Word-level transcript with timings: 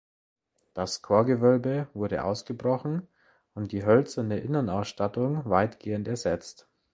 Das 0.73 1.03
Chorgewölbe 1.03 1.87
wurde 1.93 2.23
ausgebrochen 2.23 3.07
und 3.53 3.71
die 3.71 3.85
hölzerne 3.85 4.39
Innenausstattung 4.39 5.47
weitgehend 5.47 6.07
ersetzt. 6.07 6.67